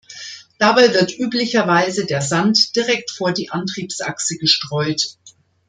[0.57, 5.03] Dabei wird üblicherweise der Sand direkt vor die Antriebsachse gestreut.